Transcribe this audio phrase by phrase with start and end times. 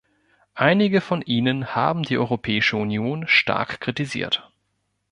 [0.55, 4.51] Einige von Ihnen haben die Europäische Union stark kritisiert.